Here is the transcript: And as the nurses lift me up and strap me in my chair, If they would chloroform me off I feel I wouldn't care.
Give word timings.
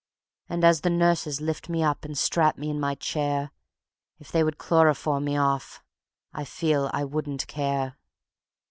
And 0.49 0.63
as 0.63 0.81
the 0.81 0.89
nurses 0.89 1.41
lift 1.41 1.69
me 1.69 1.83
up 1.83 2.05
and 2.05 2.17
strap 2.17 2.57
me 2.57 2.71
in 2.71 2.79
my 2.79 2.95
chair, 2.95 3.51
If 4.17 4.31
they 4.31 4.43
would 4.43 4.57
chloroform 4.57 5.25
me 5.25 5.37
off 5.37 5.83
I 6.33 6.43
feel 6.43 6.89
I 6.91 7.03
wouldn't 7.03 7.45
care. 7.45 7.99